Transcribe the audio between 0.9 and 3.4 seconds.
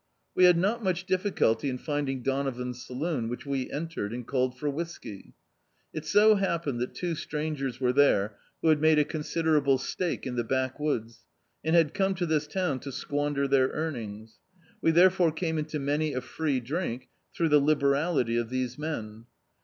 difficulty in finding Donovan's saloon,